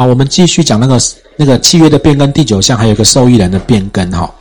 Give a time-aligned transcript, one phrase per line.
[0.00, 0.98] 好，我们继续讲那个
[1.36, 4.34] 那个契约的变更第九项，还有一个受益人的变更哈。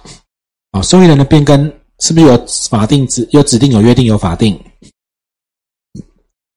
[0.71, 4.58] 好，受益人的变更是不是有法定指有指定有约定有法定？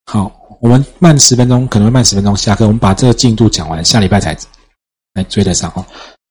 [0.06, 0.30] 好，
[0.60, 2.64] 我们慢十分钟，可能会慢十分钟下课。
[2.64, 4.38] 我们把这个进度讲完，下礼拜才
[5.14, 5.84] 来追得上哦。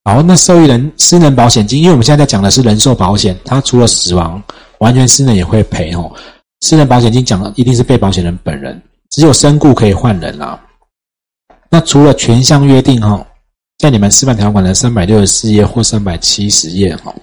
[0.06, 4.42] 好，那受益人私人保险金，因为我们现在在讲的是人寿保险，它除了死亡，
[4.78, 6.10] 完全私人也会赔哦。
[6.62, 10.58] 私人保险金讲的一定是被保险人本人，只有身故可以换人啦。
[11.74, 13.26] 那除了全项约定哈，
[13.78, 17.16] 在你们示范条款的三百六十四页或三百七十页哈，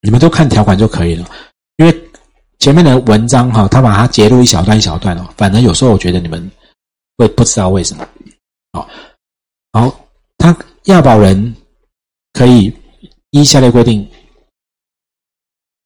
[0.00, 1.30] 你们都看条款就可以了。
[1.76, 2.10] 因为
[2.58, 6.50] 前面的文章哈，他把它截录一小段一小段哦，反正有时候我觉得你们
[7.18, 8.08] 会不知道为什么。
[8.72, 8.88] 好，
[9.72, 11.54] 好，他要保人
[12.32, 12.74] 可以
[13.32, 14.08] 依下列规定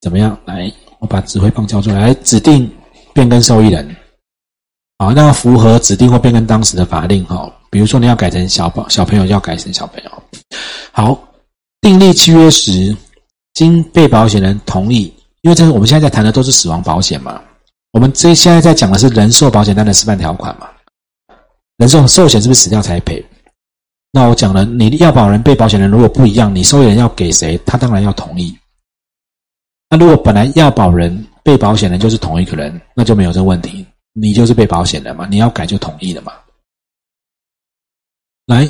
[0.00, 0.38] 怎么样？
[0.44, 2.70] 来，我把指挥棒交出来，指定
[3.12, 3.96] 变更受益人。
[4.98, 7.52] 好，那符合指定或变更当时的法令哈。
[7.70, 10.10] 比如说，你要改成小宝小朋友，要改成小朋友。
[10.90, 11.18] 好，
[11.80, 12.96] 订立契约时，
[13.52, 15.12] 经被保险人同意，
[15.42, 17.40] 因为这是我们现在在谈的都是死亡保险嘛。
[17.92, 20.68] 我们这现在在讲的是人寿保险单的示范条款嘛。
[21.76, 23.22] 人寿寿险是不是死掉才赔？
[24.12, 27.60] 那我讲了，你要保人、被保险人如果不一样，你受益人要给谁？
[27.66, 28.56] 他当然要同意。
[29.90, 33.86] 那如果本来要保人、被保险人就是同一个人，那就没有这问题，
[34.18, 36.32] 你就是被保险的嘛，你要改就同意了嘛。
[38.46, 38.66] 来，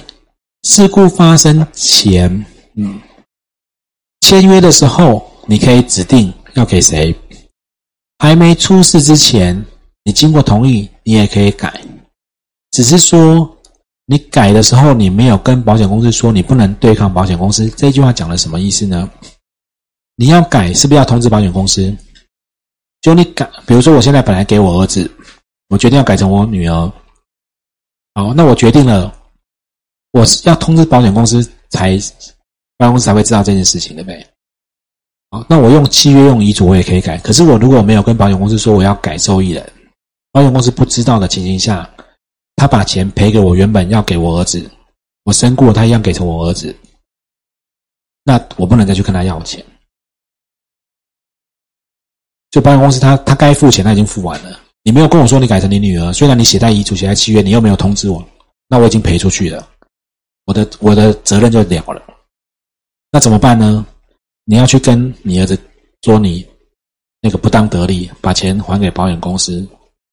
[0.65, 2.45] 事故发生前，
[2.75, 3.01] 嗯，
[4.23, 7.15] 签约的时候，你可以指定要给谁；
[8.19, 9.65] 还没出事之前，
[10.03, 11.81] 你经过同意，你也可以改。
[12.73, 13.57] 只是说，
[14.07, 17.71] 你改的时候，你没有跟保险公司说你不能对抗保险公司。
[17.71, 19.09] 这句话讲了什么意思呢？
[20.17, 21.97] 你要改，是不是要通知保险公司？
[23.03, 25.09] 就你改，比如说，我现在本来给我儿子，
[25.69, 26.93] 我决定要改成我女儿。
[28.15, 29.13] 好，那我决定了。
[30.13, 31.91] 我是要通知保险公司才，
[32.79, 34.27] 保险公司才会知道这件事情，对不对？
[35.31, 37.19] 好，那我用契约用遗嘱我也可以改。
[37.19, 39.73] 可是我如果没有跟保险公司说我要改受益人，
[40.33, 41.91] 保险公司不知道的情形下，
[42.55, 44.71] 他把钱赔给我原本要给我儿子，
[45.25, 46.75] 我身故他一样给成我儿子，
[48.23, 49.63] 那我不能再去跟他要钱。
[52.51, 58.25] 就保险公司他他该付钱他已经付完了，你没有跟我说你改成你女儿，虽然你写在遗嘱写在契约，你又没有通知我，
[58.69, 59.69] 那我已经赔出去了。
[60.45, 62.03] 我的我的责任就了了，
[63.11, 63.85] 那怎么办呢？
[64.45, 65.59] 你要去跟你儿子
[66.03, 66.47] 说你
[67.21, 69.67] 那个不当得利，把钱还给保险公司，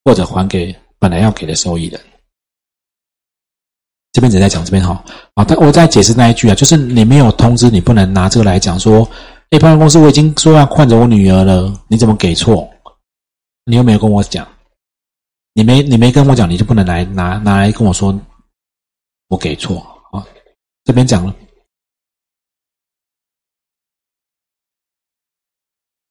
[0.04, 2.02] 或者还给本来要给的受益人。
[4.12, 5.06] 这边只在讲这边哈，
[5.36, 9.08] 啊，但我再解释那一句啊，就是你没有通知，你不能拿这个来讲说，
[9.52, 12.68] 哎，保险公司我已经说要换着我女儿了，你怎么给错？
[13.66, 14.46] 你又没有跟我讲，
[15.54, 18.20] 你没你没跟我讲，你就不能来拿拿来跟我说
[19.28, 19.80] 我给错
[20.12, 20.26] 啊。
[20.84, 21.34] 这边讲了，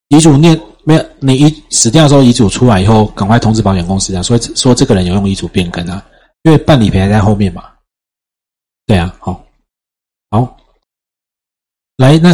[0.09, 1.11] 遗嘱念没有？
[1.21, 6.05] 你遗死掉的时候，遗嘱出来以后，赶快通知保险公司啊，说说这个人有用遗嘱变更啊，
[6.43, 7.71] 因为办理赔还在后面嘛。
[8.87, 9.45] 对啊，好，
[10.31, 10.57] 好，
[11.97, 12.31] 来，那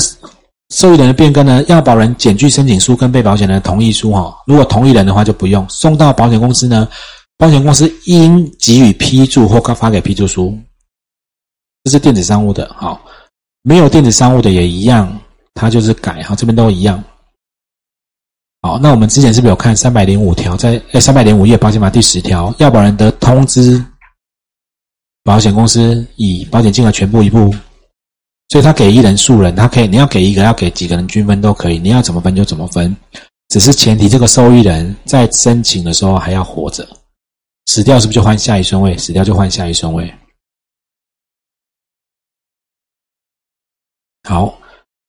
[0.70, 1.62] 受益人的变更呢？
[1.66, 6.86] 要保人检具申请书跟被保险人同意书哈，如果同意人的话就不用送到保险公司呢，
[7.38, 10.56] 保险公司应给予批注或发给批注书。
[11.84, 13.00] 这是电子商务的，好，
[13.62, 15.18] 没有电子商务的也一样，
[15.54, 17.02] 它就是改哈，这边都一样。
[18.60, 23.82] 好，那我们之前是不是有看三百零五条，在哎三百零五页保险法第十条，要保人的通知
[25.24, 27.54] 保险公司以保险金额全部一部，
[28.48, 32.96] 所以他给一人数人，他可以你要给一个，要给几个人均分都可以，你要怎么分就怎么分，
[33.48, 36.88] 只是前提这个受益人在申请的时候还要活着，
[37.66, 38.96] 死掉是不是就换下一顺位？
[38.96, 40.12] 死掉就换下一顺位。
[44.26, 44.58] 好，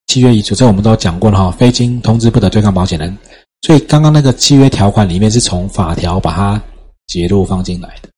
[0.07, 3.17] 契约遗嘱这我们都讲过了哈，非经通知不得对抗保险人。
[3.61, 6.61] 所以刚刚那个契约条款里面是从法条把它
[7.07, 8.09] 截录放进来的。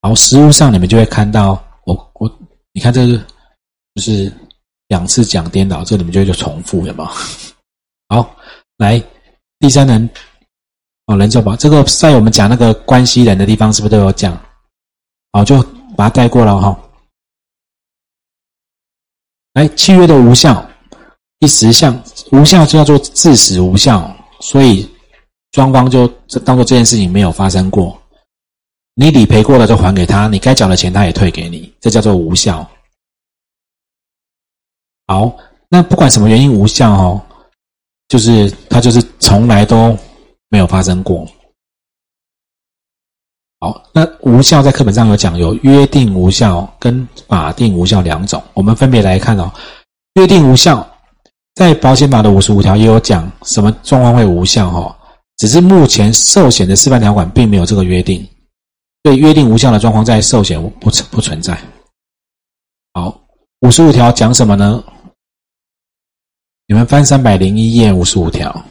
[0.00, 2.38] 然后实物上你们就会看到，我我
[2.72, 3.20] 你看这个
[3.96, 4.30] 就是
[4.88, 7.10] 两次讲颠倒，这里面就就重复了嘛？
[8.08, 8.36] 好，
[8.76, 9.02] 来
[9.58, 10.08] 第三人
[11.06, 14.38] 哦，人寿保这个在我们讲那个关系人的地方是不是都有讲？
[15.32, 15.62] 好，就
[15.96, 16.78] 把它带过了哈。
[19.54, 20.68] 来，契约的无效，
[21.38, 21.98] 第十项
[22.32, 24.86] 无效就叫做致死无效，所以
[25.52, 26.06] 双方就
[26.44, 27.98] 当做这件事情没有发生过。
[28.94, 32.70] 你理赔过了就还给他，你该缴的钱他也退给你，这叫做无效。
[35.06, 35.36] 好，
[35.68, 37.22] 那不管什么原因无效哦，
[38.08, 39.96] 就是它就是从来都
[40.48, 41.26] 没有发生过。
[43.60, 49.50] 好，那无效在课本上有讲，有约定无效跟法定无效两种，我们分别来看哦。
[50.14, 50.86] 约定无效，
[51.54, 54.96] 在保险法的五十五条也有讲，什么状况会无效哈？
[55.36, 58.26] 只是目前寿险的示范条款并没有这个约定，
[59.02, 61.58] 对约定无效的状况在寿险不存不存在。
[62.92, 63.20] 好，
[63.60, 64.82] 五十五条讲什么呢？
[66.66, 68.64] 你们翻三百零一页五十五条。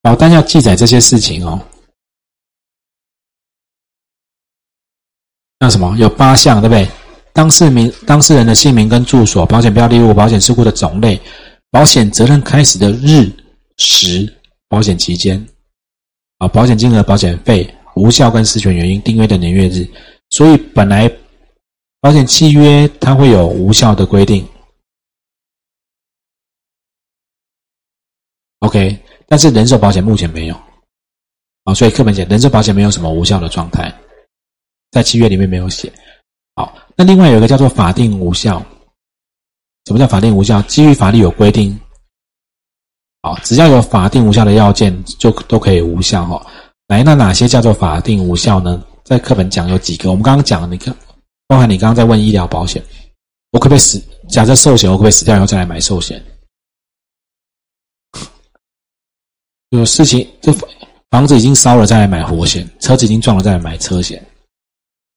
[0.00, 1.60] 保单要记载这些事情哦，
[5.58, 6.88] 那什么有八项对不对？
[7.32, 11.20] 当事名、当事人的姓名跟住所、保险标的物、保险事故的种类、
[11.70, 13.30] 保险责任开始的日
[13.76, 14.32] 时、
[14.68, 15.46] 保险期间
[16.38, 19.86] 啊、保险金额、保险费、无效跟失权原因、订约的年月日。
[20.30, 21.10] 所以本来
[22.06, 24.46] 保险契约它会有无效的规定
[28.60, 28.96] ，OK。
[29.26, 30.54] 但是人寿保险目前没有，
[31.64, 33.92] 啊，所以课本写人寿保险没有什么无效的状态，
[34.92, 35.92] 在契约里面没有写。
[36.54, 38.64] 好，那另外有一个叫做法定无效，
[39.86, 40.62] 什么叫法定无效？
[40.62, 41.76] 基于法律有规定，
[43.22, 46.46] 好，只要有法定无效的要件，就都可以无效哈。
[46.86, 48.80] 来，那哪些叫做法定无效呢？
[49.02, 50.96] 在课本讲有几个，我们刚刚讲，你看，
[51.46, 52.84] 包含你刚刚在问医疗保险，
[53.52, 54.02] 我可不可以死？
[54.28, 56.22] 假设寿险，我可不可以死掉以后再来买寿险？
[59.70, 60.52] 有事情，这
[61.10, 64.24] 房子已经烧了再来买火险，车子已经撞了再来买车险，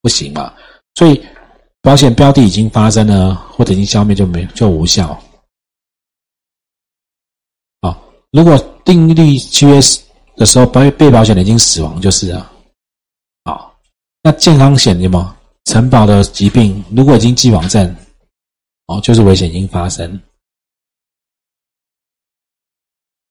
[0.02, 0.54] 不行嘛？
[0.96, 1.24] 所以
[1.82, 5.20] 保险标的已经发生了，或者已经消灭就没就无效。
[7.82, 8.00] 好，
[8.32, 9.80] 如果订立契约
[10.36, 12.52] 的时候被被保险人已经死亡，就是啊。
[13.46, 13.80] 好，
[14.22, 15.36] 那健康险有吗？
[15.70, 17.96] 承保的疾病如果已经既往症，
[18.88, 20.20] 哦，就是危险已经发生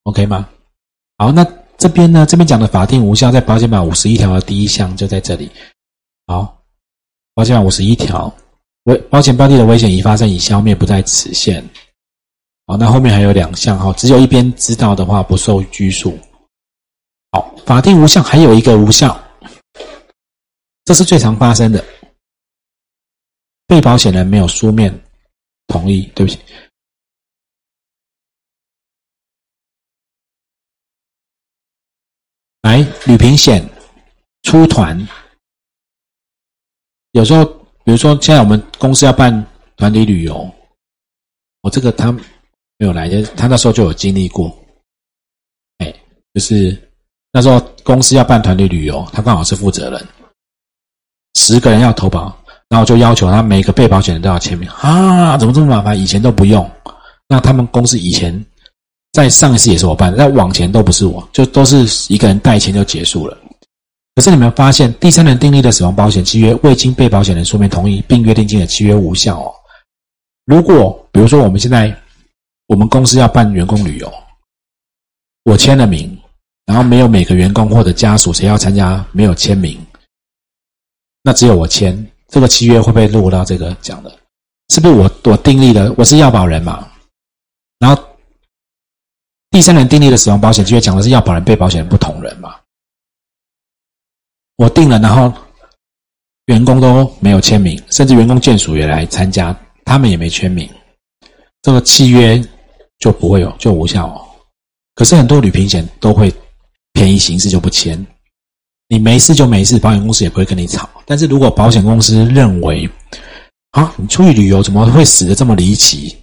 [0.05, 0.49] ，OK 吗？
[1.17, 1.45] 好，那
[1.77, 2.25] 这边呢？
[2.25, 5.51] 这边讲的法定无效，在保险法五十一条的第一项就在这里。
[6.29, 6.63] 好，
[7.35, 8.33] 保险法五十一条，
[8.85, 11.61] 危保险标的的危险已发生，已消灭，不在此限。
[12.69, 16.17] 好，那后面还有两项哈，只有一边知道的话，不受拘束。
[17.33, 19.21] 好，法定无效还有一个无效，
[20.85, 21.85] 这是最常发生的，
[23.69, 24.91] 被保险人没有书面
[25.67, 26.39] 同意，对不起。
[32.63, 33.63] 来旅平险
[34.43, 34.99] 出团，
[37.13, 37.45] 有时候，
[37.85, 40.51] 比如说现在我们公司要办团体旅游，
[41.61, 42.23] 我这个他没
[42.79, 44.49] 有来，他那时候就有经历过，
[45.77, 45.95] 哎，
[46.33, 46.91] 就是
[47.33, 50.09] 那时候公司要办团体旅游，他刚好是负责人，
[51.35, 52.38] 十个人要投保，
[52.69, 55.99] 然后就要求他每个被保险人都要签名啊，怎么这么麻烦？
[55.99, 56.71] 以前都不用，
[57.29, 58.45] 那他们公司以前。
[59.11, 63.37] 在上一次也是我办，在往前都不是我，就都是一个人代签就结束了。
[64.15, 69.53] 可是你们发现，第三人订立的死亡保险契约未经被保险人书面同意并约定金的契约无效哦。
[70.45, 71.93] 如果比如说我们现在
[72.67, 74.13] 我们公司要办员工旅游，
[75.45, 76.17] 我签了名，
[76.67, 79.77] 然后没有每个员工或者家属谁要参加没有签名，
[81.23, 84.19] 那只有我签，这个契约会不会落到这个讲的？
[84.69, 85.93] 是不是我我订立的？
[85.99, 86.89] 我是要保人嘛，
[87.79, 88.03] 然后。
[89.51, 92.55] 第三人订立的死亡保险契约讲的是要保人、被保险人不同人嘛？
[94.57, 95.33] 我定了，然后
[96.45, 100.69] 员工都没有签名，甚至员工眷属也来参加，他们也没签名，
[101.63, 102.39] 这个契约
[102.99, 104.21] 就不会有就无效哦。
[104.95, 106.31] 可是很多旅平险都会
[106.93, 108.07] 便宜行事就不签，
[108.89, 110.89] 你没事就没事，保险公司也不会跟你吵。
[111.07, 112.89] 但是如果保险公司认为
[113.73, 116.17] 啊，你出去旅游怎么会死的这么离奇，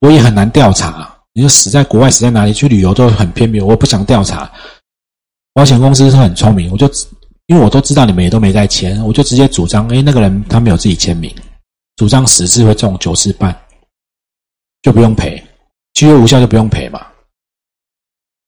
[0.00, 1.10] 我也很难调查。
[1.32, 2.52] 你说死在国外，死在哪里？
[2.52, 4.50] 去旅游都很偏僻，我不想调查。
[5.52, 6.90] 保险公司是很聪明，我就
[7.46, 11.32] 因为我都知道你们也都没在签，我就直接主张：哎，那个人他没有自己签名，
[11.96, 13.56] 主张十次会中九次半，
[14.82, 15.40] 就不用赔，
[15.94, 17.06] 契约无效就不用赔嘛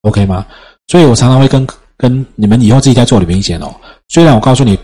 [0.03, 0.45] ，OK 吗？
[0.88, 3.75] 所以我常常会跟跟你们以后自己在做旅行险哦。
[4.09, 4.79] 虽然我告诉你，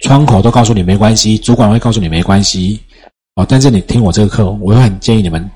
[0.00, 2.80] 窗口都告诉你没关系，主管会告诉你没关系
[3.36, 5.50] 哦，但是你听我这个课，我会很建议你们。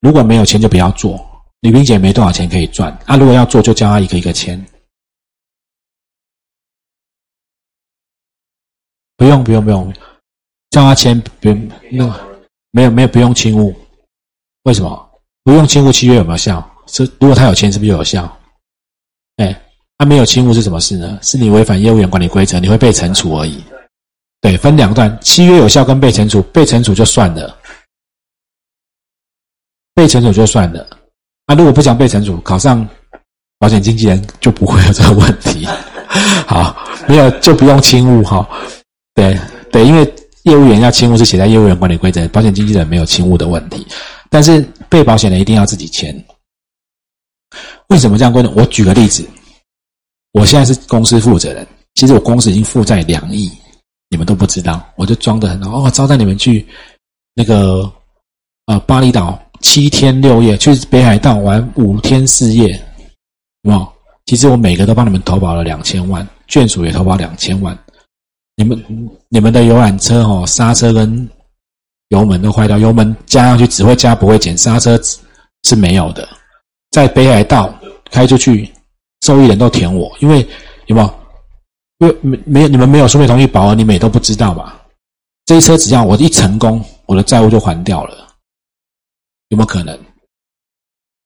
[0.00, 1.18] 如果没有钱就不要做，
[1.60, 3.16] 李冰姐没多少钱可以赚啊！
[3.16, 4.64] 如果要做，就叫她一个一个签。
[9.16, 9.92] 不用不用不用，
[10.70, 12.14] 叫他签不用，
[12.70, 13.74] 没有没有不用亲误。
[14.62, 15.10] 为什么
[15.42, 15.90] 不用亲误？
[15.90, 16.64] 契约有没有效？
[16.86, 18.37] 是如果他有签，是不是就有效？
[19.98, 21.18] 他没有亲误是什么事呢？
[21.20, 23.62] 是你违反业务员管理规则，你会被惩处而已。
[24.40, 27.58] 对，分两段，契约有效跟被惩处，被惩处就算了。
[29.92, 30.88] 被惩处就算了，
[31.44, 32.88] 那如果不想被惩处，考上
[33.58, 35.66] 保险经纪人就不会有这个问题。
[36.46, 38.48] 好，没有就不用清误哈。
[39.14, 39.36] 对
[39.72, 40.14] 对，因为
[40.44, 43.84] 业务员要清误是写在业务员管理规则，保险经纪人没有清误的问题，
[44.30, 46.24] 但是被保险人一定要自己签。
[47.88, 48.54] 为什么这样规定？
[48.54, 49.28] 我举个例子，
[50.32, 53.50] 我现在是公司负责人，其实我公司已经负债两亿，
[54.10, 56.66] 你们都不知道，我就装的很好哦，招待你们去
[57.34, 57.90] 那个
[58.66, 62.80] 呃巴厘岛七天六夜，去北海道玩五天四夜，
[63.62, 63.88] 哇？
[64.26, 67.76] 其实我每个都帮你们投保了两千万，眷属也投保两千万。
[68.56, 71.26] 你们你们的游览车哦，刹车跟
[72.08, 75.00] 油门都坏掉，油门加上去只会加不会减，刹车
[75.64, 76.28] 是没有的。
[76.90, 77.72] 在北海道
[78.10, 78.70] 开出去，
[79.22, 80.46] 受益人都填我，因为
[80.86, 81.14] 有没有？
[81.98, 84.72] 因为没没有你们没有书面同意保额，你们也都不知道嘛。
[85.46, 88.16] 这一车只要我一成功，我的债务就还掉了，
[89.48, 89.98] 有没有可能？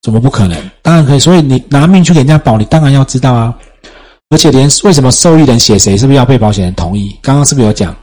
[0.00, 0.70] 怎么不可能？
[0.80, 1.18] 当然可以。
[1.18, 3.56] 所以你拿命去给人家保，你当然要知道啊。
[4.30, 7.14] 而且连为什么受益人写谁，是不是要被保险人同意？
[7.20, 7.94] 刚刚是不是有讲？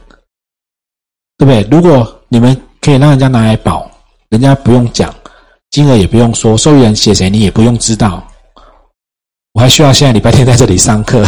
[1.36, 1.62] 对不对？
[1.70, 3.90] 如果你们可以让人家拿来保，
[4.28, 5.12] 人家不用讲，
[5.70, 8.24] 金额也不用说，受益人写谁你也不用知道。
[9.52, 11.24] 我还需要现在礼拜天在这里上课，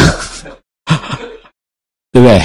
[2.12, 2.40] 对不对？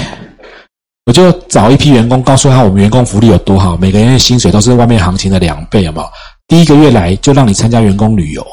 [1.06, 6.10] 我就找一批员工，告诉他我们员工福利有多好，每个人的薪水都是外面行情的两倍，有没有？
[6.48, 8.46] 第一个月来就让你参加员工旅游。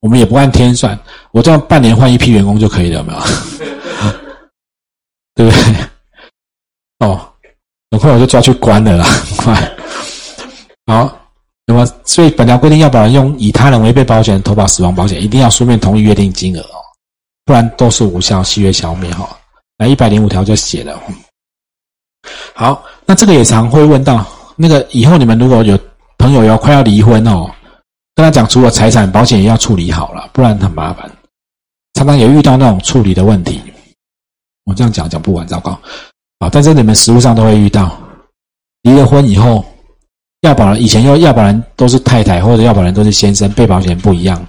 [0.00, 0.98] 我们也不按天算，
[1.30, 3.20] 我这样半年换一批员工就可以了，有没有？
[5.34, 5.62] 对不对？
[7.06, 7.32] 哦，
[7.90, 9.76] 很快我就抓去关了啦，很快。
[10.86, 11.19] 好，
[11.70, 16.82] 那么所以本条规定要保人用以他人为被保险人投保死亡保险，一定要书面同意约定金额哦，
[17.44, 19.28] 不然都是无效，契约消灭哈。
[19.78, 21.00] 来一百零五条就写了。
[22.54, 25.78] 好，那这个也常会问到，那个以后你们如果有
[26.18, 27.48] 朋友要快要离婚哦。
[28.16, 31.08] 跟他讲，除了财产保险也要处理好了，不然很麻烦。
[31.94, 33.62] 常常也遇到那种处理的问题。
[34.64, 35.70] 我这样讲讲不完，糟糕。
[36.40, 37.96] 啊，但是你们实务上都会遇到，
[38.82, 39.64] 离了婚以后，
[40.42, 44.46] 要保人以前要要保人都是太太，或者要保人都是先生，被保险不一样。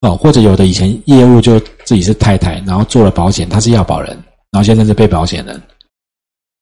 [0.00, 4.10] 哦，或者有的以前业务就自己是太太，然后做了保险，他是要保人，
[4.50, 5.62] 然后先生是被保险人。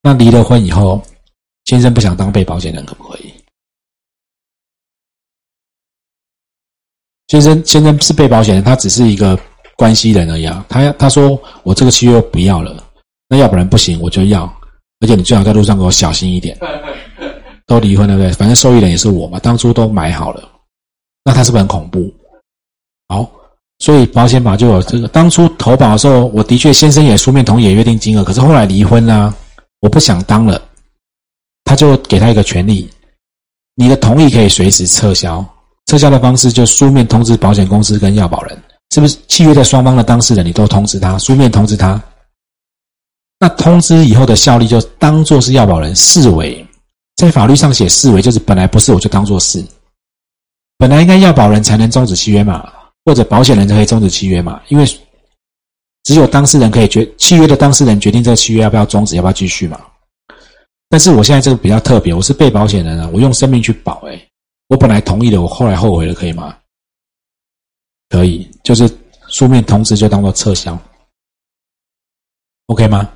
[0.02, 1.02] 那离了婚以后，
[1.64, 3.32] 先生不想当被保险人，可不可以？
[7.28, 9.38] 先生，先生是被保险人，他只是一个
[9.74, 10.64] 关系人而已啊。
[10.68, 12.84] 他他说我这个契约不要了，
[13.28, 14.44] 那要不然不行，我就要。
[15.00, 16.56] 而且你最好在路上给我小心一点。
[17.66, 18.37] 都离婚了，对不对？
[18.37, 20.49] 反正受益人也是我嘛，当初都买好了，
[21.25, 22.12] 那他是不是很恐怖？
[23.09, 23.30] 好，
[23.78, 25.09] 所以保险法就有这个。
[25.09, 29.35] 当初投保的时候，我的确先生也书面同意也约定金额，可是后来离婚啦，
[29.80, 30.61] 我不想当了，
[31.64, 32.90] 他就给他一个权利，
[33.75, 35.44] 你的同意可以随时撤销。
[35.87, 38.62] 撤销的方式就书面通知保险公司跟要保人，
[38.94, 42.02] 是不是契约的双方的当事人你都通知他，书面通知他？
[43.38, 46.66] 那通知以后的效力就当做是要保人视为，
[47.16, 49.64] 在法律上写视为就是本来不是我就当做是，
[50.76, 52.73] 本来应该要保人才能终止契约嘛，
[53.04, 54.85] 或者保险人才可以终止契约嘛，因为
[56.04, 59.80] 只有当事人可以决契约的当事人决定这个契约要不要终止，要不要继续嘛。
[60.88, 64.28] 但是我现在这个比较特别，我是被保险人啊，我用生命去保，哎。
[64.68, 66.56] 我本来同意的，我后来后悔了，可以吗？
[68.09, 68.90] 可以，就是
[69.28, 70.76] 书面通知就当做撤销
[72.66, 73.11] ，OK 吗？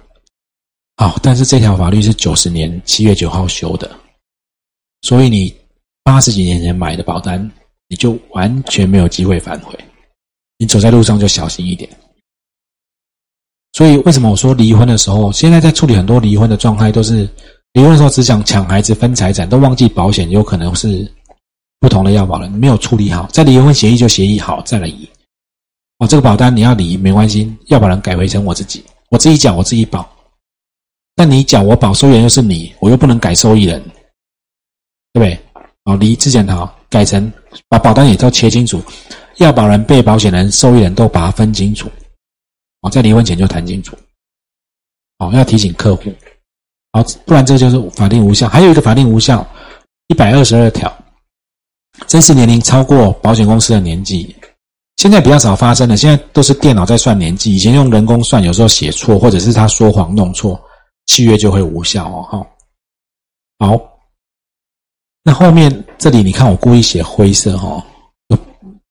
[0.98, 3.88] 好，但是这条法律是九十年七月九号修的，
[5.02, 5.54] 所以你
[6.02, 7.50] 八十几年前买的保单，
[7.88, 9.72] 你就完全没有机会反悔，
[10.58, 11.88] 你走在路上就小心一点。
[13.72, 17.28] 所以为什么我说离婚的时候，现在在处理很多离婚的状态，都是
[17.74, 21.10] 离婚的时候只想抢孩子分财产，都忘记保险有可能是。
[21.80, 25.08] 不同的要保人没有处理好，在离婚协议就协议好再来移。
[25.98, 30.04] 哦，这个保单你要离没关系，要保人改回成我自己，我自己缴我自己保。
[31.18, 33.82] 但你缴我保，受益人又是你，我又不能改受益人，
[35.12, 35.36] 对不对？
[35.84, 37.32] 好，离之前好改成
[37.68, 38.80] 把保单也都切清楚，
[39.38, 41.90] 要保人、被保险人、受益人都把它分清楚。
[42.82, 43.96] 哦，在离婚前就谈清楚。
[45.18, 46.04] 哦，要提醒客户。
[46.92, 48.48] 好，不然这就是法定无效。
[48.48, 49.44] 还有一个法定无效，
[50.06, 50.96] 一百二十二条。
[52.06, 54.32] 真实年龄超过保险公司的年纪，
[54.98, 55.96] 现在比较少发生了。
[55.96, 60.60] 现在都是电脑在算年纪，以前用人工算，有时候写错，或者是他说谎弄错，
[61.08, 62.46] 契约就会无效哦。
[63.58, 63.98] 好，
[65.24, 67.84] 那后面这里你看，我故意写灰色哈，
[68.28, 68.38] 就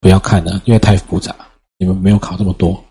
[0.01, 1.33] 不要看了，因为太复杂。
[1.77, 2.83] 你们没有考这么多，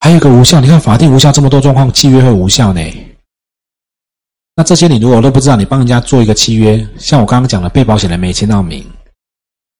[0.00, 2.82] 还有一个无效，你看法定无效这么多状况，契约会无效呢。
[4.56, 8.84] 那这些你如果都不知道，你帮人家做一个契约，像我刚刚讲的，被保险人没签到名，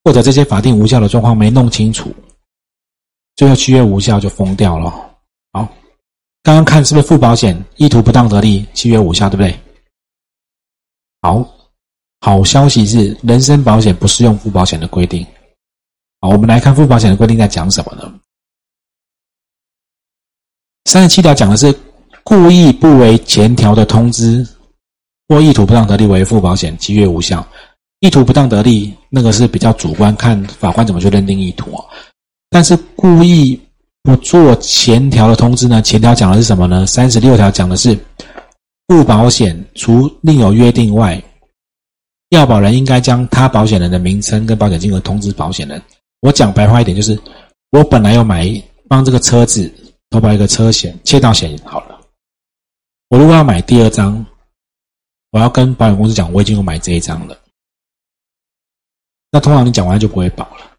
[0.05, 2.15] 或者这些法定无效的状况没弄清楚，
[3.35, 5.10] 最后契约无效就封掉了。
[6.43, 9.61] 刚刚看是不是附保险意图不当得利，契约无效，对不对？
[11.23, 11.47] 好，
[12.21, 15.27] 好消息是人身保险不适用附保险的规定。
[16.21, 18.13] 好，我们来看附保险的规定在讲什么呢？
[20.87, 21.75] 三十七条讲的是
[22.25, 24.47] 故意不为前条的通知
[25.29, 27.47] 或意图不当得利为附保险，契约无效。
[28.01, 31.85] 意图不当得利，那个是比较主观，看法官怎么去认定意图啊。
[32.49, 33.61] 但是故意
[34.03, 35.83] 不做前条的通知呢？
[35.83, 36.87] 前条讲的是什么呢？
[36.87, 37.99] 三十六条讲的是
[38.87, 41.23] 不保险除另有约定外，
[42.31, 45.81] 要保人应该将他保险人的名称跟保险金额通知保险人。
[46.21, 47.19] 我讲白话一点，就是
[47.71, 48.51] 我本来要买
[48.89, 49.73] 帮这个车子
[50.09, 52.01] 投保一个车险，窃盗险好了。
[53.09, 54.25] 我如果要买第二张，
[55.31, 57.37] 我要跟保险公司讲，我已经有买这一张了。
[59.31, 60.70] 那通常你讲完就不会保了，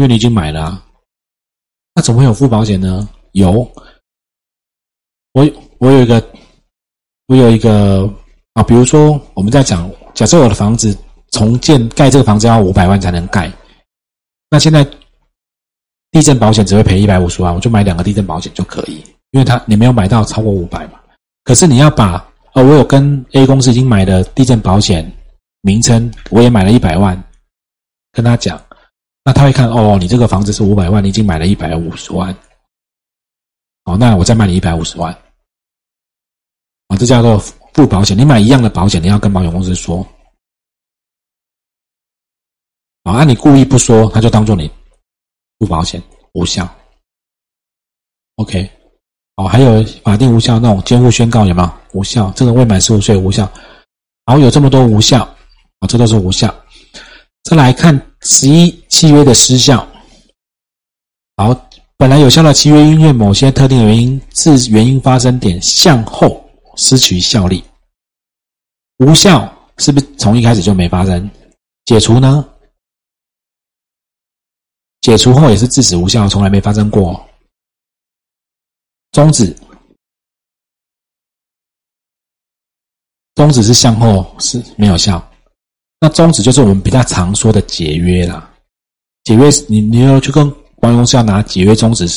[0.00, 0.82] 因为你已经买了。
[1.94, 3.06] 那怎么会有附保险呢？
[3.32, 3.70] 有，
[5.32, 6.26] 我我有一个，
[7.26, 8.10] 我有一个
[8.54, 10.96] 啊，比如说我们在讲，假设我的房子
[11.32, 13.52] 重建盖这个房子要五百万才能盖，
[14.48, 14.82] 那现在
[16.12, 20.98] 地震保险只会赔一百五十万，我就买两个地震保险就可以，因为他你没有买到超过五百嘛。
[21.44, 22.14] 可是你要把
[22.54, 25.14] 哦，我有跟 A 公司已经买的地震保险。
[25.62, 27.22] 名称我也买了一百万，
[28.12, 28.58] 跟他讲，
[29.22, 32.34] 那他会看哦，你这个房子是五百万，你已经买了一百五十万，
[33.84, 35.12] 哦，那我再卖你一百五十万，
[36.88, 38.16] 啊，这叫做附保险。
[38.16, 40.00] 你买一样的保险，你要跟保险公司说，
[43.02, 44.70] 啊，那你故意不说，他就当做你
[45.58, 46.66] 附保险无效。
[48.36, 48.70] OK，
[49.36, 52.32] 哦，还有法定无效那种监护宣告有没有无效？
[52.32, 53.42] 这个未满十五岁无效，
[54.24, 55.24] 然后有这么多无效。
[55.80, 56.54] 啊，这都是无效。
[57.42, 59.86] 再来看十一契约的失效。
[61.36, 61.54] 好，
[61.96, 67.64] 本来有效的契约，因为某些特定的原因，自原因发生点向后失去效力。
[68.98, 71.30] 无效是不是从一开始就没发生？
[71.86, 72.46] 解除呢？
[75.00, 77.26] 解除后也是自始无效，从来没发生过。
[79.12, 79.56] 终止，
[83.34, 85.29] 终止是向后是没有效。
[86.00, 88.50] 那终止就是我们比较常说的解约啦。
[89.24, 92.08] 解约，你你要去跟保险公司要拿解约终止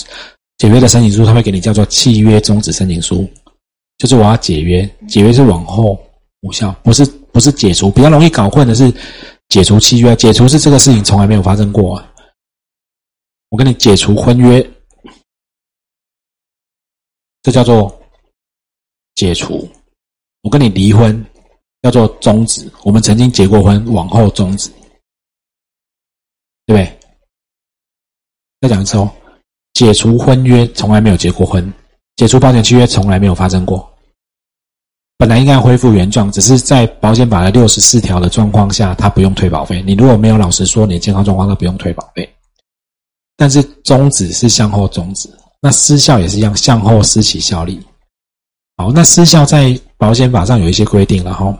[0.57, 3.29] 解约的申请书，他会给你叫做契约终止申请书，
[3.97, 6.01] 就是我要解约，解约是往后
[6.41, 7.91] 无效，不是不是解除。
[7.91, 8.89] 比较容易搞混的是
[9.49, 12.01] 解除契约，解除是这个事情从来没有发生过。
[13.49, 14.65] 我跟你解除婚约，
[17.41, 18.01] 这叫做
[19.15, 19.69] 解除。
[20.41, 21.23] 我跟你离婚。
[21.83, 24.69] 叫做终止，我们曾经结过婚，往后终止，
[26.65, 26.99] 对不对？
[28.61, 29.11] 再讲一次哦，
[29.73, 31.71] 解除婚约从来没有结过婚，
[32.15, 33.87] 解除保险契约从来没有发生过。
[35.17, 39.81] 本来应该恢复原状，只是在保险法的六十四条的状况下，他不用退保费。
[39.81, 42.33] 你如果没有老实说你的健康状况，他不用退保费。
[43.35, 45.29] 但是终止是向后终止，
[45.61, 47.81] 那失效也是一样，向后失起效力。
[48.77, 51.57] 好，那失效在保险法上有一些规定了哈。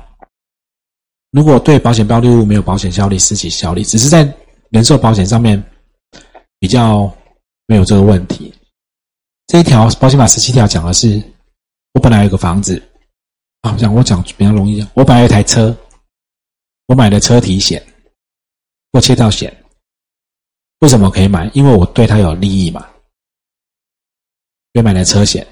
[1.33, 4.31] 如果对保险标的物没有保险效力，失起效力，只是在
[4.69, 5.61] 人寿保险上面
[6.59, 7.11] 比较
[7.65, 8.53] 没有这个问题。
[9.47, 11.19] 这一条保险法十七条讲的是，
[11.93, 12.79] 我本来有个房子
[13.61, 15.75] 啊，讲我讲比较容易，我本来有一台车，
[16.85, 17.83] 我买了车体险
[18.91, 19.51] 或窃盗险，
[20.81, 21.49] 为什么可以买？
[21.55, 22.81] 因为我对他有利益嘛，
[24.73, 25.45] 所以买了车险。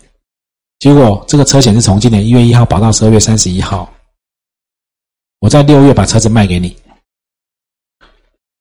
[0.77, 3.91] 结果这个车险是从今年一月一号保到十二月三十一号。
[5.41, 6.77] 我在六月把车子卖给你，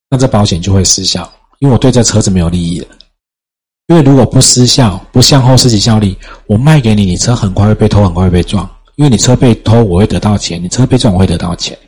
[0.08, 2.88] 那这保险就会失效，因为我对这车子没有利益了。
[3.88, 6.16] 因为如果不失效，不向后失起效力，
[6.46, 8.68] 我卖给你，你车很快会被偷，很快会被撞。
[8.96, 11.78] 因为你车被偷，我会得到钱；你车被撞，我会得到钱，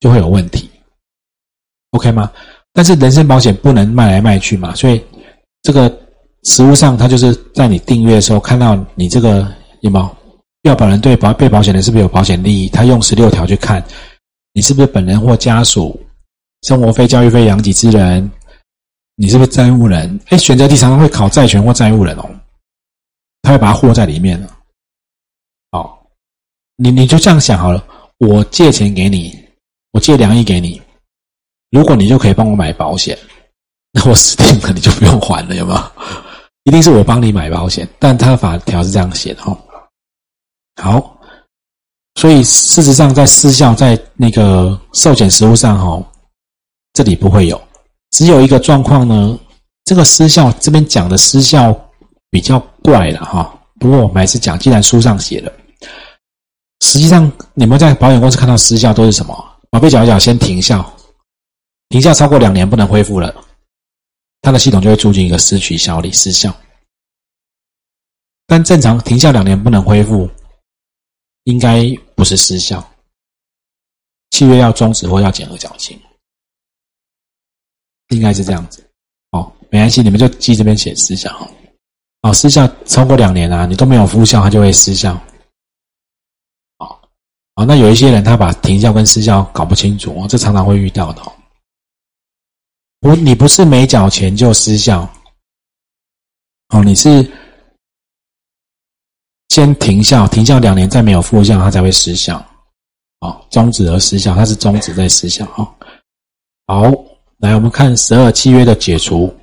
[0.00, 0.70] 就会有问题。
[1.92, 2.30] OK 吗？
[2.74, 5.02] 但是人身保险不能卖来卖去嘛，所以
[5.62, 5.90] 这个
[6.44, 10.16] 实物上，它就是在你订阅的时候看到你这个有没有？
[10.62, 12.68] 要保人对保被保险人是不是有保险利益？
[12.68, 13.82] 他用十六条去看，
[14.52, 15.98] 你是不是本人或家属、
[16.62, 18.30] 生活费、教育费、养己之人，
[19.14, 20.20] 你是不是债务人？
[20.26, 22.28] 哎，选择题常常会考债权或债务人哦，
[23.40, 24.48] 他会把它和在里面的。
[25.72, 26.06] 好，
[26.76, 27.82] 你你就这样想好了，
[28.18, 29.34] 我借钱给你，
[29.92, 30.80] 我借两亿给你，
[31.70, 33.18] 如果你就可以帮我买保险，
[33.92, 35.92] 那我死定了，你就不用还了，有没有？
[36.64, 39.56] 一定是我帮你买保险，但他法条是这样写的哦。
[40.76, 41.20] 好，
[42.14, 46.12] 所以事实上，在失效在那个寿险实务上，哈，
[46.92, 47.60] 这里不会有，
[48.10, 49.38] 只有一个状况呢。
[49.82, 51.74] 这个失效这边讲的失效
[52.30, 53.52] 比较怪了哈。
[53.80, 55.52] 不过我们还是讲，既然书上写了，
[56.80, 59.34] 实际上你们在保险公司看到失效都是什么？
[59.68, 60.94] 宝贝讲一讲，先停效，
[61.88, 63.34] 停效超过两年不能恢复了，
[64.42, 66.54] 它的系统就会出现一个失去效力失效。
[68.46, 70.30] 但正常停效两年不能恢复。
[71.44, 72.86] 应该不是失效，
[74.30, 75.98] 契约要终止或要减额缴清，
[78.08, 78.86] 应该是这样子。
[79.30, 81.30] 哦，没关系，你们就记这边写失效。
[82.22, 85.14] 哦，失效超过两年啊，你都没有复效，它就会失效。
[86.78, 87.00] 哦，
[87.54, 91.22] 哦，那有一些人他把停效跟失效搞不清楚，哦，这常常会遇到的。
[93.00, 95.08] 不，你不是没缴钱就失效。
[96.68, 97.28] 哦，你是。
[99.50, 102.38] 先停效，停效两年再没有复效，它才会失效。
[103.18, 105.44] 哦，终止而失效，它是终止再失效。
[105.56, 105.74] 哦，
[106.68, 106.84] 好，
[107.38, 109.36] 来我们看十二契约的解除。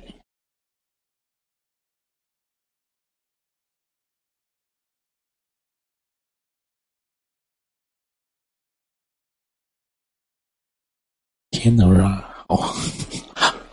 [11.50, 12.74] 天儿啊，哦，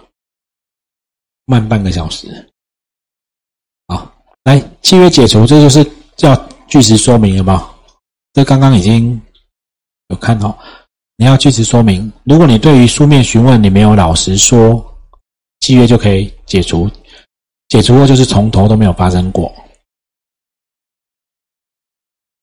[1.46, 2.52] 慢半个小时。
[3.88, 6.05] 好，来契约解除，这就是。
[6.16, 6.36] 叫
[6.68, 7.76] 据实说明有没有？
[8.34, 9.22] 这刚刚已经
[10.08, 10.58] 有看到。
[11.18, 14.86] 你要据实说明，如果你对于书面询问你没有老实说，
[15.62, 16.90] 契约就可以解除。
[17.70, 19.52] 解除后就是从头都没有发生过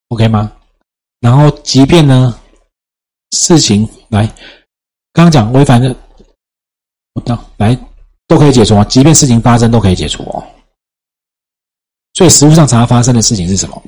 [0.09, 0.51] ，OK 吗？
[1.21, 2.37] 然后即便呢
[3.31, 4.27] 事情来，
[5.13, 5.95] 刚刚讲违反的，
[7.13, 7.79] 我到来
[8.27, 8.83] 都可以解除啊。
[8.85, 10.45] 即便事情发生都可以解除哦。
[12.15, 13.83] 所以实物上常常发生的事情是什么？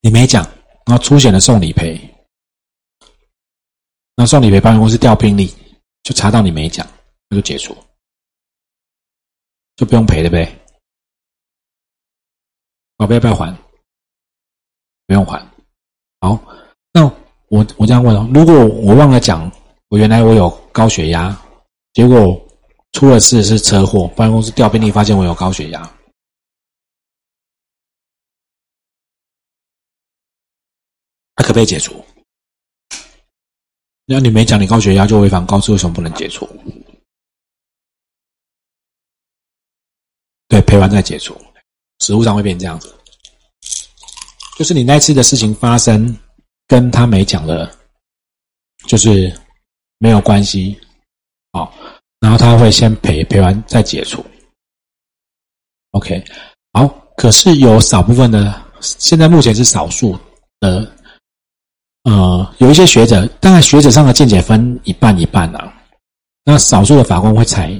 [0.00, 0.44] 你没讲，
[0.84, 1.98] 然后出险了送理赔，
[4.16, 5.52] 那送理赔保险公司调病历，
[6.02, 6.86] 就查到你没讲，
[7.28, 7.74] 那就解除，
[9.76, 10.60] 就不用赔了呗。
[12.96, 13.56] 宝贝要不要还？
[15.06, 15.40] 不用还。
[16.20, 16.38] 好，
[16.92, 17.04] 那
[17.48, 19.50] 我我这样问哦，如果我忘了讲，
[19.88, 21.34] 我原来我有高血压，
[21.92, 22.40] 结果
[22.92, 25.93] 出了事是车祸，保险公司调病历发现我有高血压。
[31.54, 32.04] 被解除？
[34.06, 36.46] 那你没讲，你高血压就违反告知，为什么不能解除？
[40.48, 41.34] 对，赔完再解除，
[42.00, 42.94] 实物上会变这样子。
[44.58, 46.14] 就是你那次的事情发生，
[46.66, 47.74] 跟他没讲的，
[48.86, 49.34] 就是
[49.96, 50.78] 没有关系。
[51.52, 51.74] 好，
[52.20, 54.22] 然后他会先赔，赔完再解除。
[55.92, 56.22] OK，
[56.72, 56.86] 好。
[57.16, 60.18] 可是有少部分的，现在目前是少数
[60.60, 60.94] 的。
[62.04, 65.72] 呃，有一些学者，当然学者上的见解分一半一半啊。
[66.44, 67.70] 那少数的法官会采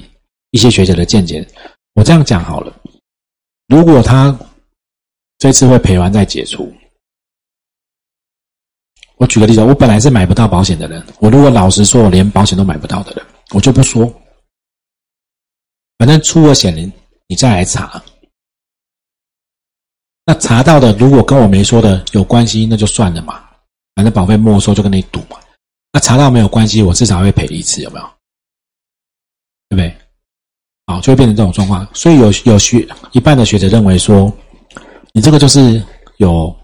[0.50, 1.46] 一些学者的见解。
[1.94, 2.74] 我这样讲好了，
[3.68, 4.37] 如果他
[5.38, 6.72] 这次会赔完再解除，
[9.16, 14.10] 我举个例子，我本来是买不到保险的人，我如果老实说，我连保险都买不到的人，我就不说，
[15.98, 16.90] 反正出了险，你
[17.26, 18.02] 你再来查。
[20.24, 23.43] 那查到的如果跟我没说的有关系，那就算了嘛。
[23.94, 25.38] 反正保费没收就跟你赌嘛，
[25.92, 28.07] 那查到没有关系，我至少会赔一次，有没有？
[29.68, 29.96] 对不对？
[30.87, 31.87] 好，就会变成这种状况。
[31.94, 34.33] 所以有有学一半的学者认为说，
[35.12, 35.80] 你这个就是
[36.16, 36.54] 有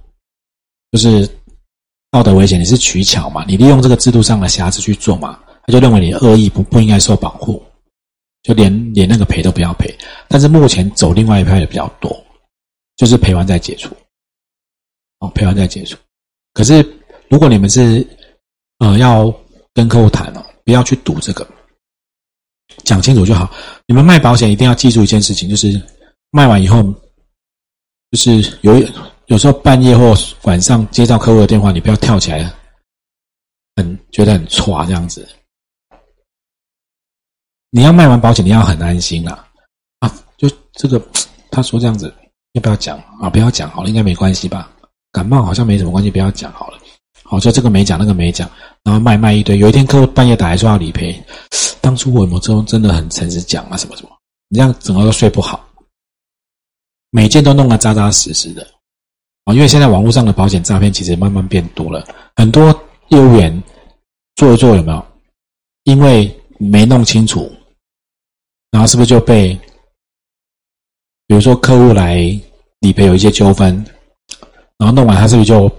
[0.90, 1.25] 就是
[2.11, 7.62] 道德危险，你是取巧嘛，你利用这个制度上的瑕疵去做嘛，他就认为你恶意不不应该受保护，
[8.43, 9.97] 就连连那个赔都不要赔。
[10.29, 12.11] 但是目前走另外一派的比较多，
[12.97, 13.95] 就是赔完再解除，
[15.21, 15.97] 哦，赔完再解除，
[16.53, 16.85] 可是。
[17.31, 18.05] 如果你们是，
[18.79, 19.33] 呃，要
[19.73, 21.49] 跟客户谈哦，不要去赌这个，
[22.85, 23.49] 讲清楚就好。
[23.87, 25.81] 你们卖保险一定要记住一件事情，就是
[26.33, 26.83] 卖完以后，
[28.11, 28.75] 就是有
[29.27, 30.12] 有时候半夜或
[30.43, 32.53] 晚上接到客户的电话，你不要跳起来，
[33.77, 35.27] 很觉得很歘这样子。
[37.71, 39.47] 你要卖完保险，你要很安心啊
[40.01, 40.12] 啊！
[40.37, 41.01] 就这个，
[41.53, 42.12] 他说这样子，
[42.55, 43.31] 要不要讲啊？
[43.31, 44.69] 不要讲好了，应该没关系吧？
[45.12, 46.80] 感冒好像没什么关系，不要讲好了。
[47.31, 48.51] 好，就这个没讲，那个没讲，
[48.83, 49.57] 然后卖卖一堆。
[49.57, 51.14] 有一天客户半夜打来说要理赔，
[51.81, 54.11] 当初我有真真的很诚实讲啊，什么什么，
[54.49, 55.64] 你这样整个都睡不好。
[57.12, 58.66] 每件都弄得扎扎实实的，
[59.45, 62.66] 啊，因为现在网络上的保险诈骗其实慢慢变多了，很多
[63.11, 63.62] 业务员
[64.35, 65.07] 做一做有没有？
[65.85, 67.49] 因为没弄清楚，
[68.73, 69.55] 然后是不是就被，
[71.29, 72.16] 比如说客户来
[72.81, 73.85] 理赔有一些纠纷，
[74.79, 75.73] 然后弄完他是不是就？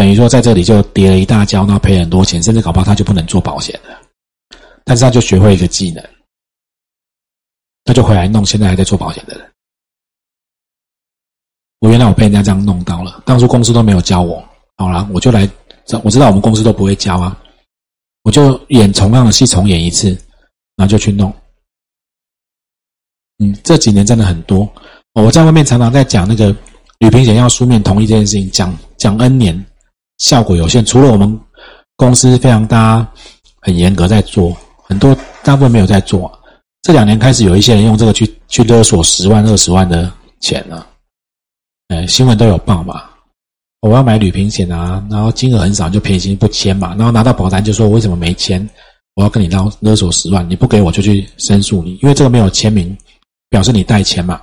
[0.00, 4.00] 等于说在这里就跌了一大跤，那赔很多钱，甚至搞不好他就不能做保险了。
[4.82, 6.02] 但是他就学会一个技能，
[7.84, 9.46] 他就回来弄现在还在做保险的人。
[11.80, 14.42] 我原来我被人家这样弄到了，当初公司都没有教我，
[14.78, 15.46] 好了，我就来，
[16.02, 17.38] 我知道我们公司都不会教啊，
[18.22, 20.08] 我就演同样的戏重演一次，
[20.76, 21.30] 然后就去弄。
[23.36, 24.66] 嗯，这几年真的很多，
[25.12, 26.56] 我在外面常常在讲那个
[27.00, 29.66] 旅平险要书面同意这件事情，讲讲 N 年，
[30.20, 30.84] 效果有限。
[30.84, 31.38] 除了我们
[31.96, 33.04] 公司非常大，
[33.60, 36.30] 很严格在做，很多大部分没有在做。
[36.82, 40.86] 这两年开始有一些人用这个去去勒索十万、二十万的钱了。
[41.88, 43.02] 呃，新闻都有报嘛。
[43.80, 46.94] 我要买旅平险啊，然后金额很少，就便宜不签嘛。
[46.94, 48.66] 然后拿到保单就说为什么没签？
[49.14, 52.96] 我要跟你捞勒索十万，你不给我就去申诉你，因为这个没有签名，
[53.48, 54.40] 表示你代签嘛。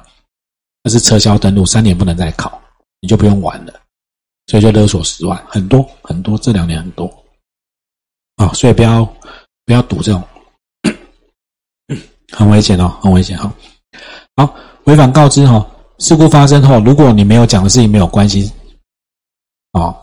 [0.83, 2.61] 那是撤销登录，三年不能再考，
[2.99, 3.73] 你就不用玩了。
[4.47, 7.05] 所以就勒索十万，很多很多，这两年很多。
[8.37, 9.03] 啊，所以不要
[9.65, 10.23] 不要赌这种，
[12.31, 13.53] 很危险哦，很危险哈。
[14.35, 14.55] 好，
[14.85, 15.65] 违反告知哈。
[15.99, 18.51] 事故发生后，如果你没有讲的事情没有关系，
[19.73, 19.95] 哦，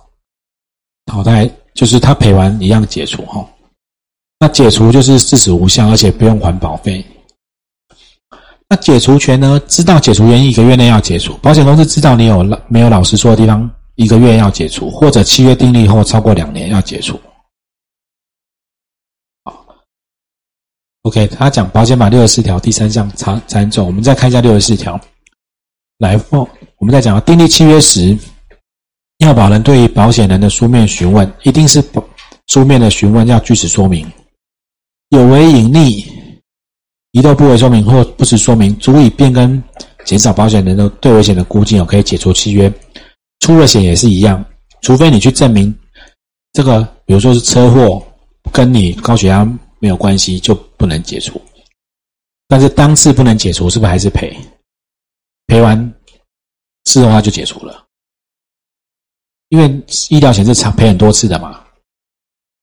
[1.12, 3.48] 好，概就是他赔完一样解除哈。
[4.40, 7.04] 那解除就是事实无效，而且不用还保费。
[8.68, 9.61] 那解除权呢？
[9.68, 17.20] 知道解除原因一个月内要解除，保险公司知道你有没有老实说的地方，一个月要解除，或者契约订立后超过两年要解除。
[19.44, 19.66] 好
[21.02, 25.00] ，OK，他讲保险法六十四条第三项查查重，我们再看一下六十四条。
[25.98, 28.18] 来哦，我们在讲订立契约时，
[29.18, 31.83] 要保人对保险人的书面询问，一定是
[32.48, 34.11] 书面的询问，要据实说明。
[35.11, 36.04] 有违隐匿、
[37.12, 39.62] 遗漏不为说明或不实说明，足以变更、
[40.04, 42.72] 减少保险人的对危险的估计哦，可以解除契约。
[43.40, 44.44] 出了险也是一样，
[44.83, 45.75] 除非你去证明
[46.53, 48.03] 这个，比如说是车祸，
[48.53, 49.44] 跟你高血压
[49.81, 51.40] 没有关系，就不能解除。
[52.47, 54.37] 但是当次不能解除，是不是还是赔？
[55.47, 55.94] 赔完
[56.87, 57.85] 是的话就解除了，
[59.49, 61.62] 因为医疗险是常赔很多次的嘛，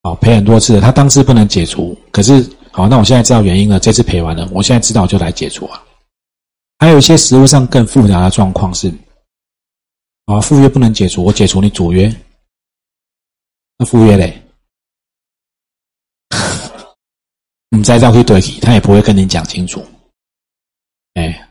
[0.02, 5.80] 好赔很多次的，他当时不能解除，可是好，那我现在知道原因了，这次赔完了，我现在知道就来解除啊。
[6.78, 8.92] 还有一些实物上更复杂的状况是，
[10.26, 12.14] 啊，赴约不能解除，我解除你主约，
[13.76, 14.42] 那赴约嘞，
[17.70, 19.84] 你再绕去对，他也不会跟你讲清楚，
[21.14, 21.48] 哎。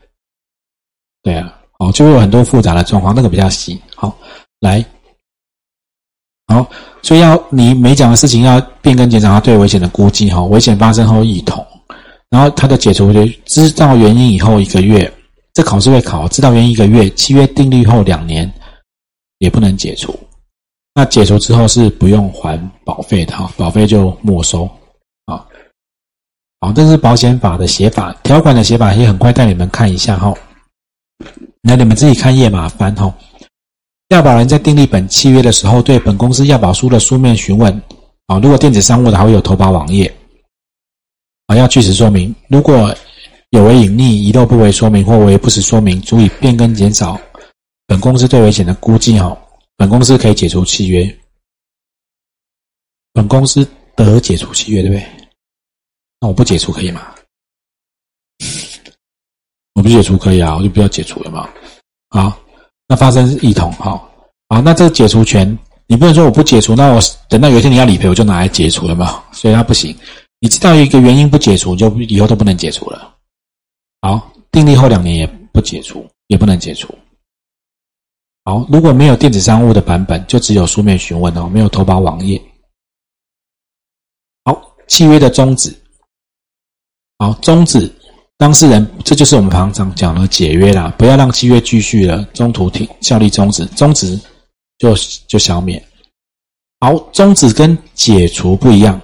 [1.24, 3.80] 对啊，哦，就会有很多复杂的状况，那个比较细。
[3.94, 4.18] 好，
[4.58, 4.84] 来，
[6.48, 6.68] 好，
[7.00, 11.64] 所以要你每讲的事情要变更检查他对危险的估计，哈，危险发生后一同，
[12.28, 15.08] 然后他的解除就知道原因以后一个月，
[15.52, 18.52] 这考试会考，知道原因一个月，契约订立后两年
[19.42, 20.16] 也不能解除，
[20.94, 24.70] 那解除之后是不用还保费的，哈，保费就没收，
[25.24, 25.44] 啊，
[26.60, 30.32] 好，这是保险法的写法，条款的写法也很快带你们看一下，哈。
[31.60, 33.12] 那你们自己看页码翻哈。
[34.10, 37.82] 要保人在订立本契约的时候，对本公司要保书的书面询问
[38.26, 40.14] 啊，如果电子商务的还会有投保网页
[41.48, 42.32] 啊，要据实说明。
[42.46, 42.94] 如果
[43.50, 47.20] 有违隐匿、遗漏不为说明或为不实说明，足以变更减少
[47.86, 49.36] 本公司对危险的估计哈，
[49.76, 51.18] 本公司可以解除契约。
[53.12, 55.06] 本公司得解除契约，对不对？
[56.20, 57.14] 那我不解除可以吗？
[59.74, 61.48] 我不解除可以啊，我就不要解除了嘛。
[62.08, 62.38] 好，
[62.88, 64.10] 那发生异同，好，
[64.48, 69.22] 好，那这个解除权，你不能说我不解除，那我等到有一天你要理赔，我就拿来解除了嘛。
[69.32, 69.94] 所以它不行。
[70.40, 73.14] 你知道一个原因不解除，就以后都不能解除了。
[74.00, 76.92] 好，订立后两年也不解除，也不能解除。
[78.44, 82.42] 好，如果没有电子商务的版本，就只有书面询问哦，没有投保网页。
[84.44, 85.72] 好，契约的终止。
[87.18, 87.90] 好，终止。
[88.36, 94.18] 当事人，这就是我们常常讲的解约啦，不要让契约继续了，中途停效力终止，终止
[94.78, 94.92] 就
[95.28, 95.80] 就消灭。
[96.80, 99.00] 好，终止跟解除不一样，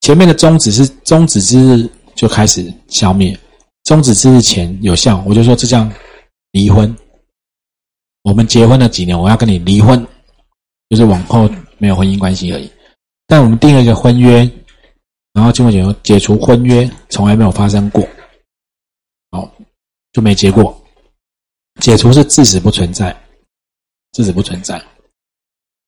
[0.00, 3.38] 前面的终止是终止之日就开始消灭，
[3.84, 5.86] 终止之日前有效，我就说这叫
[6.52, 6.96] 离婚。
[8.28, 10.06] 我们结婚了几年，我要跟你离婚，
[10.90, 12.70] 就是往后没有婚姻关系而已。
[13.26, 14.48] 但我们定了一个婚约。
[15.34, 18.06] 然后经过解除解除婚约，从来没有发生过，
[19.30, 19.48] 好
[20.12, 20.76] 就没结过。
[21.80, 23.16] 解除是自始不存在，
[24.10, 24.82] 自始不存在。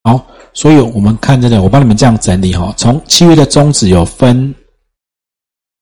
[0.05, 2.73] 好，所以我们看这个，我帮你们这样整理哈。
[2.77, 4.55] 从契约的终止有分，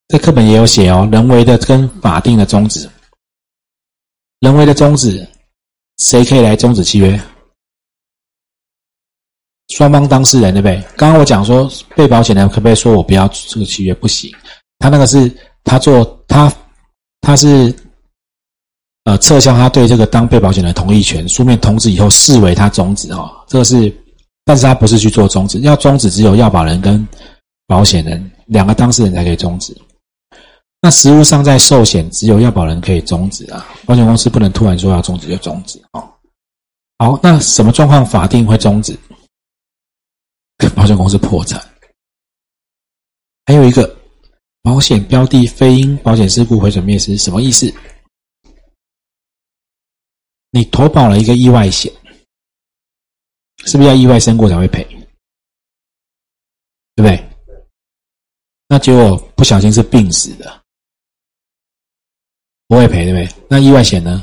[0.08, 2.88] 在课本也有写哦，人为的跟法定的终止。
[4.40, 5.28] 人为的终止，
[5.98, 7.20] 谁可以来终止契约？
[9.68, 10.82] 双方当事人对不对？
[10.96, 13.92] 刚刚我讲说被保险人可不可以说我不要这个契约？
[13.92, 14.34] 不行，
[14.78, 15.30] 他那个是
[15.64, 16.50] 他做他
[17.20, 17.74] 他是
[19.04, 23.94] 呃撤销他对这个当被保险人同意权，书面通知以后视为他终止哈，这个是，
[24.44, 27.06] 但是他不是去做终止，要终止只有要保人跟
[27.66, 29.76] 保险人两个当事人才可以终止。
[30.80, 36.12] 那实物上在寿险，只有要保人可以终止啊，保险公司不能突然说要终止就终止哦。
[36.98, 38.96] 好，那什么状况法定会终止？
[40.76, 41.60] 保险公司破产。
[43.46, 43.96] 还有一个，
[44.62, 47.72] 保险标的非因保险事故毁损灭失，什么意思？
[50.50, 51.92] 你投保了一个意外险，
[53.64, 54.84] 是不是要意外身故才会赔？
[56.94, 57.28] 对不对？
[58.68, 60.57] 那结果不小心是病死的，
[62.68, 63.28] 不会赔，对不对？
[63.48, 64.22] 那意外险呢？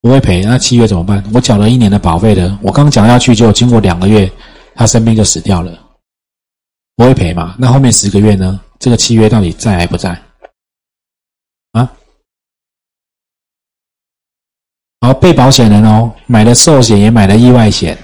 [0.00, 1.22] 不会赔，那契约怎么办？
[1.34, 4.32] 我缴了一年的保费的，我刚缴下去就经过两个月，
[4.74, 5.78] 他生病就死掉了，
[6.96, 7.54] 不会赔嘛？
[7.58, 8.58] 那后面十个月呢？
[8.78, 10.10] 这个契约到底在还不在？
[11.72, 11.92] 啊？
[15.02, 17.94] 好，被保险人哦，买了寿险也买了意外险，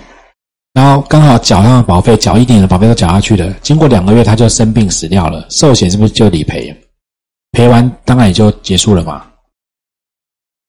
[0.75, 6.79] 然后刚好缴上保费，缴一年的保费都缴下去了，经过两个月他就生病死掉了，寿险是不是就理赔？
[7.57, 9.33] 赔完当然也就结束了嘛。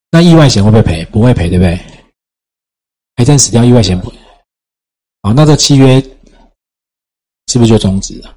[0.09, 1.03] 那意外险会不会赔？
[1.07, 1.77] 不会赔，对不对？
[3.15, 4.09] 癌症死掉，意外险不？
[5.21, 6.01] 好，那这契约
[7.47, 8.33] 是不是就终止了？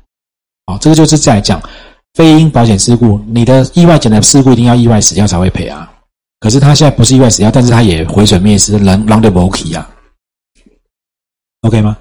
[0.66, 1.62] 好，这个就是在讲
[2.14, 5.88] 非因保险事故，你的意外险的事故一定要意外死掉才会赔啊。
[6.40, 9.88] 可是他现在不是意外死掉，但是他也毁损灭失，人狼的 OK 啊
[11.60, 11.96] ？OK 吗？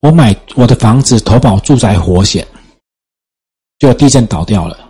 [0.00, 2.48] 我买我的房子投保住宅火险，
[3.78, 4.81] 就地震倒掉了，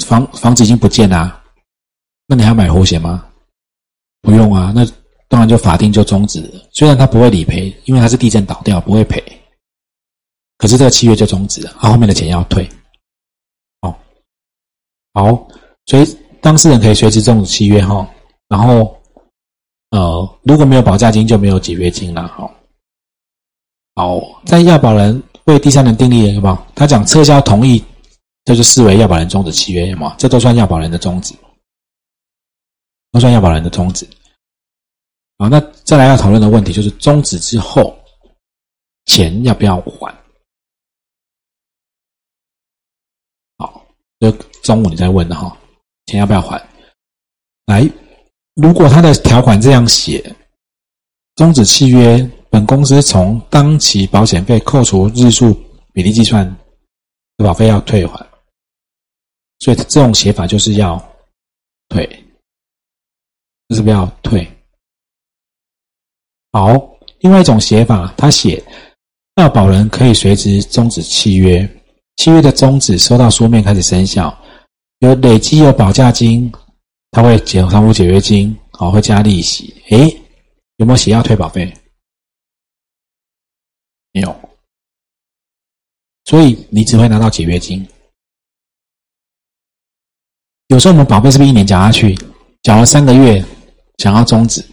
[0.00, 1.40] 房房子已经不见了。
[2.26, 3.26] 那你还要买活险吗？
[4.22, 4.84] 不用啊，那
[5.28, 6.42] 当然就法定就终止。
[6.72, 9.22] 虽然他不会理赔，因为他是地震倒掉，不会赔。
[10.58, 12.68] 可是这个契约就终止了，他后面的钱要退。
[13.80, 13.96] 哦，
[15.14, 15.48] 好，
[15.86, 18.06] 所以当事人可以随时终止契约哈。
[18.46, 18.94] 然后，
[19.90, 22.28] 呃，如果没有保价金，就没有解约金了。
[22.28, 22.54] 好，
[23.94, 26.58] 好，在要保人为第三人订立有没有？
[26.74, 27.82] 他讲撤销同意，
[28.50, 30.12] 这就视为要保人终止契约，有没有？
[30.18, 31.32] 这都算要保人的终止。
[33.12, 34.04] 都算要保人的终止。
[35.38, 37.96] 好，那再来要讨论的问题就是终止之后，
[39.04, 40.12] 钱要不要还？
[43.58, 43.86] 好，
[44.18, 44.32] 就
[44.64, 45.56] 中午你在问的哈，
[46.06, 46.60] 钱要不要还？
[47.66, 47.88] 来，
[48.54, 50.34] 如果他的条款这样写，
[51.36, 55.54] 终止契约，本公司从当期保险费扣除日数
[55.92, 56.52] 比例计算，
[57.36, 58.28] 保费要退还。
[59.60, 60.98] 所以这种写法就是要
[61.88, 62.04] 退。
[63.72, 64.44] 是不是要退？
[66.50, 66.72] 好，
[67.20, 68.60] 另外一种写法，他写
[69.36, 71.64] 要保人可以随时终止契约，
[72.16, 74.36] 契约的终止收到书面开始生效，
[74.98, 76.50] 有累积有保价金，
[77.12, 79.72] 他会减偿付解约金，好会加利息。
[79.90, 80.20] 诶，
[80.78, 81.72] 有没有写要退保费？
[84.10, 84.50] 没有，
[86.24, 87.86] 所以你只会拿到解约金。
[90.70, 92.16] 有时候我们宝贝是不是一年缴下去，
[92.62, 93.44] 缴了三个月？
[93.98, 94.64] 想要终止，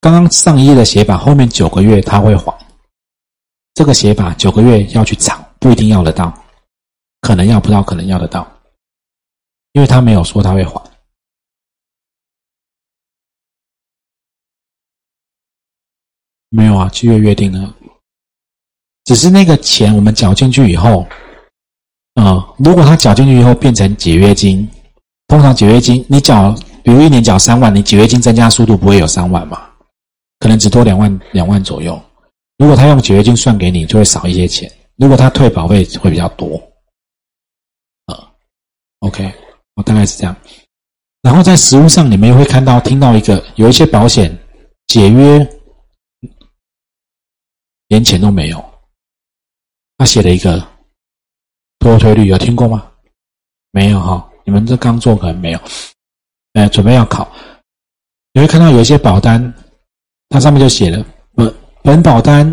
[0.00, 2.58] 刚刚上一页的写法，后面九个月他会还。
[3.74, 6.32] 这个写法九个月要去偿，不一定要得到，
[7.20, 8.50] 可能要不到，可能要得到，
[9.72, 10.82] 因为他没有说他会还。
[16.48, 17.74] 没有啊，契约约定了，
[19.04, 21.06] 只是那个钱我们缴进去以后，
[22.14, 24.66] 啊，如果他缴进去以后变成解约金，
[25.28, 26.52] 通常解约金你缴。
[26.84, 29.70] 比如一年缴三万，你解约金增加速度不会有三万嘛？
[30.38, 32.00] 可能只多两万两万左右。
[32.56, 34.72] 如果他用解约金算给你，就会少一些钱。
[34.96, 36.56] 如果他退保费会比较多。
[38.06, 38.32] 啊
[39.00, 39.30] ，OK，
[39.74, 40.34] 我大概是这样。
[41.20, 44.34] 然后在实物上，你们也会看到、听到一个，有一些保险
[44.86, 45.46] 解约
[47.88, 48.64] 连钱都没有，
[49.98, 50.66] 他写了一个
[51.80, 52.90] 脱退率，有听过吗？
[53.72, 55.60] 没有哈，你们这刚做可能没有。
[56.54, 57.30] 哎，准备要考，
[58.32, 59.52] 你会看到有一些保单，
[60.30, 62.50] 它上面就写了本本保单